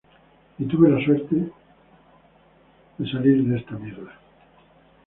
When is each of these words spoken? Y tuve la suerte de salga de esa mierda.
Y 0.57 0.65
tuve 0.65 0.89
la 0.89 1.05
suerte 1.05 1.35
de 2.97 3.05
salga 3.11 3.23
de 3.29 3.55
esa 3.59 3.73
mierda. 3.77 4.19